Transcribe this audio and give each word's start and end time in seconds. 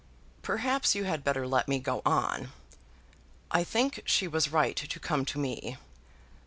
"Perhaps 0.41 0.95
you 0.95 1.03
had 1.03 1.23
better 1.23 1.45
let 1.45 1.67
me 1.67 1.77
go 1.77 2.01
on. 2.07 2.51
I 3.51 3.63
think 3.63 4.01
she 4.03 4.27
was 4.27 4.51
right 4.51 4.75
to 4.75 4.99
come 4.99 5.25
to 5.25 5.37
me." 5.37 5.77